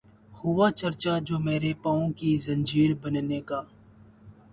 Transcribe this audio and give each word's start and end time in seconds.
ہوا 0.33 0.67
چرچا 0.79 1.13
جو 1.27 1.35
میرے 1.47 1.71
پانو 1.81 2.07
کی 2.17 2.29
زنجیر 2.45 2.89
بننے 3.01 3.39
کا 3.47 3.59